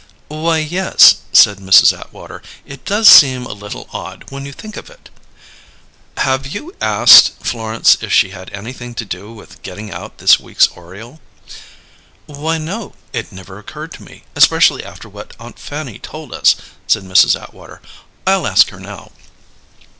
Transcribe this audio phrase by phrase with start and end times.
[0.29, 1.95] "Why, yes," said Mrs.
[1.95, 5.11] Atwater, "it does seem a little odd, when you think of it."
[6.17, 10.65] "Have you asked Florence if she had anything to do with getting out this week's
[10.69, 11.21] Oriole?"
[12.25, 16.55] "Why, no; it never occurred to me, especially after what Aunt Fanny told us,"
[16.87, 17.39] said Mrs.
[17.39, 17.79] Atwater.
[18.25, 19.11] "I'll ask her now."